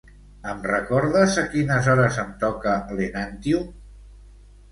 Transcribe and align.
Em 0.51 0.61
recordes 0.69 1.35
a 1.41 1.43
quines 1.55 1.89
hores 1.93 2.17
em 2.23 2.33
toca 2.45 2.73
l'Enantyum? 3.01 3.71